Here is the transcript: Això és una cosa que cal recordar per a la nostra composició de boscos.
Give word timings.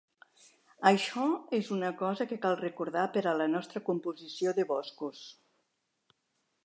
Això 0.91 1.25
és 1.57 1.69
una 1.75 1.91
cosa 1.99 2.27
que 2.31 2.39
cal 2.45 2.57
recordar 2.61 3.03
per 3.17 3.23
a 3.33 3.37
la 3.43 3.47
nostra 3.55 3.83
composició 3.91 4.55
de 4.61 4.67
boscos. 4.75 5.23